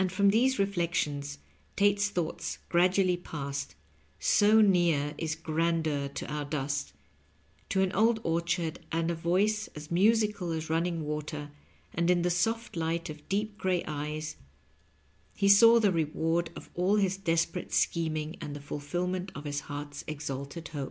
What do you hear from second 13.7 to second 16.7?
eyes he saw the reward of